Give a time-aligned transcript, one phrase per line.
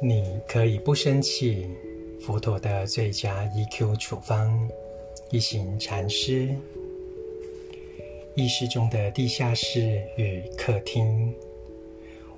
[0.00, 1.66] 你可以不生气，
[2.20, 4.68] 佛陀的最佳 EQ 处方。
[5.30, 6.48] 一行禅师，
[8.34, 11.34] 意识中的地下室与客厅，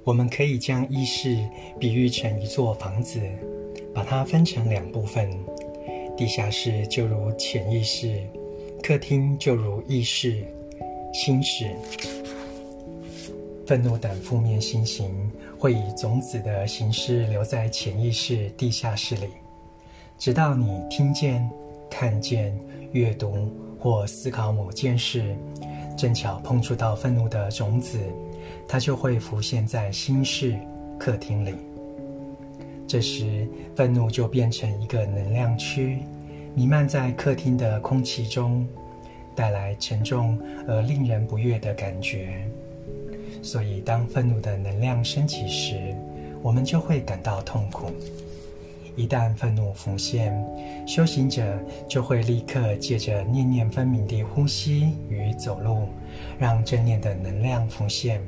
[0.03, 1.39] 我们可以将意识
[1.79, 3.21] 比喻成一座房子，
[3.95, 5.31] 把它分成两部分。
[6.17, 8.21] 地下室就如潜意识，
[8.83, 10.43] 客厅就如意识、
[11.13, 11.71] 心事。
[13.67, 19.29] 愤怒等负面心情会以种子的形式留在潜意识地下室里，
[20.17, 21.47] 直到你听见、
[21.91, 22.59] 看见、
[22.93, 25.37] 阅读或思考某件事，
[25.99, 27.99] 正巧碰触到愤怒的种子，
[28.67, 30.59] 它就会浮现在心室
[30.99, 31.55] 客厅里。
[32.89, 33.47] 这时，
[33.77, 35.99] 愤怒就变成一个能量区，
[36.55, 38.67] 弥漫在客厅的空气中，
[39.35, 42.51] 带来沉重而令人不悦的感觉。
[43.43, 45.95] 所以，当愤怒的能量升起时，
[46.43, 47.91] 我们就会感到痛苦。
[48.97, 50.35] 一旦愤怒浮现，
[50.87, 55.89] 修行者就会立刻借着念念分明的呼吸与走路，
[56.39, 58.21] 让正念的能量浮现。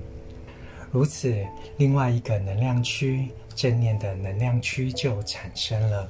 [0.90, 1.34] 如此，
[1.76, 6.08] 另外一个能量区——正念的能量区就产生了。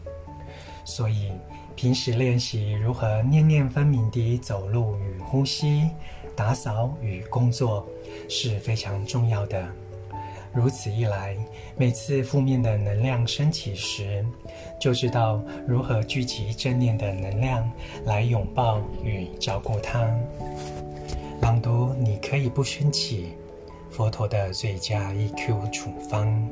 [0.84, 1.33] 所以，
[1.75, 5.89] 平时练习如何念念分明地走路与呼吸。
[6.34, 7.86] 打扫与工作
[8.28, 9.66] 是非常重要的。
[10.55, 11.36] 如此一来，
[11.77, 14.25] 每次负面的能量升起时，
[14.78, 17.70] 就知道如何聚集正念的能量
[18.05, 20.06] 来拥抱与照顾它。
[21.41, 23.33] 朗读，你可以不生气。
[23.91, 26.48] 佛陀的最佳 EQ 处方。